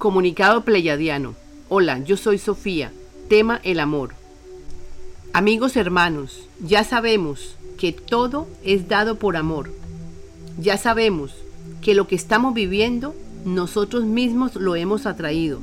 [0.00, 1.34] Comunicado Pleiadiano.
[1.68, 2.90] Hola, yo soy Sofía.
[3.28, 4.14] Tema el amor.
[5.34, 9.70] Amigos hermanos, ya sabemos que todo es dado por amor.
[10.58, 11.34] Ya sabemos
[11.82, 13.14] que lo que estamos viviendo
[13.44, 15.60] nosotros mismos lo hemos atraído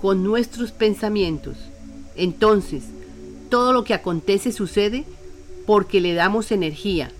[0.00, 1.56] con nuestros pensamientos.
[2.14, 2.84] Entonces,
[3.50, 5.04] todo lo que acontece sucede
[5.66, 7.10] porque le damos energía,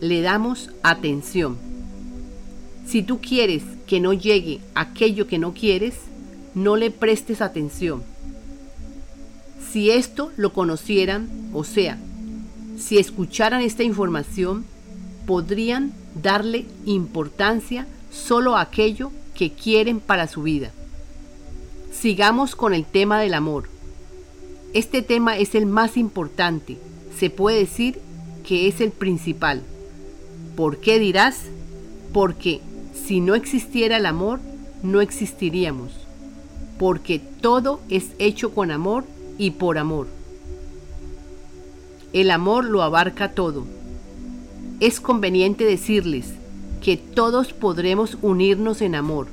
[0.00, 1.58] le damos atención.
[2.86, 5.94] Si tú quieres que no llegue aquello que no quieres,
[6.62, 8.02] no le prestes atención.
[9.70, 11.98] Si esto lo conocieran, o sea,
[12.78, 14.64] si escucharan esta información,
[15.26, 20.72] podrían darle importancia solo a aquello que quieren para su vida.
[21.92, 23.68] Sigamos con el tema del amor.
[24.74, 26.78] Este tema es el más importante,
[27.18, 28.00] se puede decir
[28.46, 29.62] que es el principal.
[30.56, 31.42] ¿Por qué dirás?
[32.12, 32.60] Porque
[33.06, 34.40] si no existiera el amor,
[34.82, 36.07] no existiríamos,
[36.78, 39.04] porque todo es hecho con amor
[39.36, 40.06] y por amor.
[42.12, 43.64] El amor lo abarca todo.
[44.80, 46.32] Es conveniente decirles
[46.80, 49.26] que todos podremos unirnos en amor.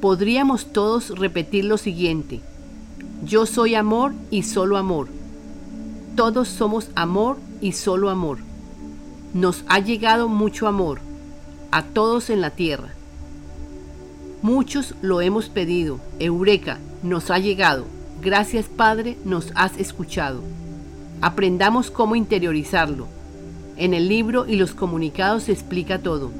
[0.00, 2.40] Podríamos todos repetir lo siguiente.
[3.24, 5.08] Yo soy amor y solo amor.
[6.16, 8.38] Todos somos amor y solo amor.
[9.32, 11.00] Nos ha llegado mucho amor
[11.72, 12.94] a todos en la tierra.
[14.44, 16.00] Muchos lo hemos pedido.
[16.18, 17.86] Eureka, nos ha llegado.
[18.20, 20.42] Gracias Padre, nos has escuchado.
[21.22, 23.06] Aprendamos cómo interiorizarlo.
[23.78, 26.30] En el libro y los comunicados se explica todo.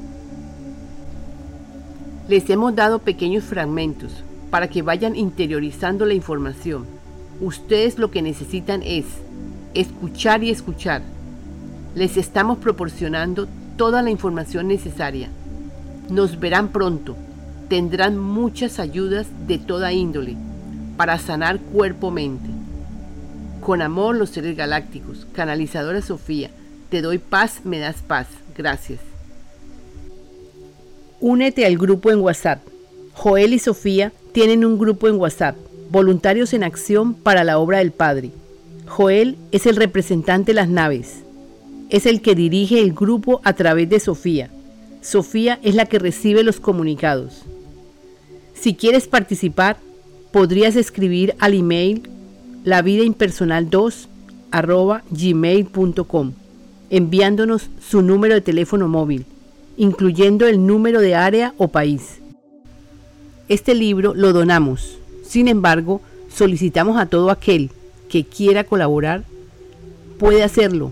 [2.27, 6.85] Les hemos dado pequeños fragmentos para que vayan interiorizando la información.
[7.41, 9.05] Ustedes lo que necesitan es
[9.73, 11.01] escuchar y escuchar.
[11.95, 13.47] Les estamos proporcionando
[13.77, 15.29] toda la información necesaria.
[16.11, 17.15] Nos verán pronto.
[17.69, 20.35] Tendrán muchas ayudas de toda índole
[20.97, 22.49] para sanar cuerpo-mente.
[23.61, 26.51] Con amor los seres galácticos, canalizadora Sofía,
[26.89, 28.27] te doy paz, me das paz.
[28.55, 28.99] Gracias.
[31.19, 32.59] Únete al grupo en WhatsApp.
[33.13, 35.55] Joel y Sofía tienen un grupo en WhatsApp,
[35.89, 38.31] Voluntarios en Acción para la Obra del Padre.
[38.85, 41.25] Joel es el representante de las naves
[41.89, 44.49] es el que dirige el grupo a través de Sofía.
[45.01, 47.43] Sofía es la que recibe los comunicados.
[48.65, 49.77] Si quieres participar,
[50.31, 52.09] podrías escribir al email
[52.63, 54.07] lavidaimpersonal2
[55.11, 56.31] gmail.com
[56.89, 59.27] enviándonos su número de teléfono móvil,
[59.77, 62.21] incluyendo el número de área o país.
[63.49, 64.97] Este libro lo donamos.
[65.23, 66.01] Sin embargo,
[66.33, 67.69] solicitamos a todo aquel
[68.09, 69.25] que quiera colaborar,
[70.17, 70.91] puede hacerlo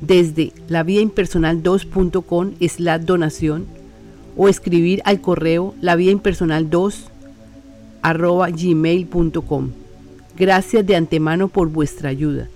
[0.00, 3.83] desde lavidaimpersonal2.com la donación
[4.36, 6.94] o escribir al correo lavidaimpersonal2
[8.02, 9.70] gmail.com.
[10.36, 12.48] Gracias de antemano por vuestra ayuda.